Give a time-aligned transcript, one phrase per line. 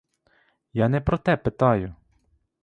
[0.73, 1.95] Я не про те питаю.